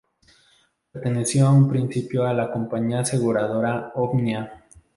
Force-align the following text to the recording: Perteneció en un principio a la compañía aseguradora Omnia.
Perteneció 0.91 1.45
en 1.47 1.57
un 1.57 1.69
principio 1.69 2.25
a 2.25 2.33
la 2.33 2.51
compañía 2.51 3.01
aseguradora 3.01 3.91
Omnia. 3.93 4.65